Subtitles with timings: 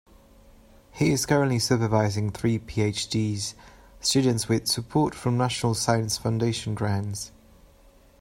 [0.91, 3.37] He is currently supervising three Ph.D.
[3.99, 7.31] students with support from National Science Foundation grants.